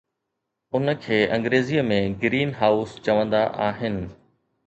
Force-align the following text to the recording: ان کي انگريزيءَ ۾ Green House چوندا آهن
ان 0.77 0.93
کي 1.01 1.19
انگريزيءَ 1.35 1.83
۾ 1.91 1.99
Green 2.23 2.55
House 2.61 2.95
چوندا 3.09 3.45
آهن 3.69 4.01